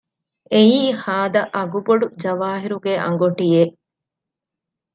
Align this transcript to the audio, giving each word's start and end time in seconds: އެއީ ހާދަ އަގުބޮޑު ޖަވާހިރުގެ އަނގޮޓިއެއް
އެއީ 0.53 0.79
ހާދަ 1.01 1.41
އަގުބޮޑު 1.55 2.05
ޖަވާހިރުގެ 2.21 2.93
އަނގޮޓިއެއް 3.03 3.73